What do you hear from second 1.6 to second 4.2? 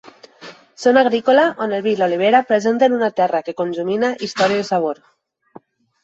on el vi i l'olivera presenten una terra que conjumina